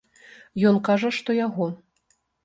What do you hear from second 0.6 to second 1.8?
Ён кажа, што яго.